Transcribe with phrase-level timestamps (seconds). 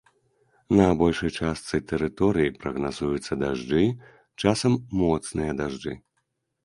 [0.77, 3.85] На большай частцы тэрыторыі прагназуюцца дажджы,
[4.45, 5.93] часам моцныя дажджы.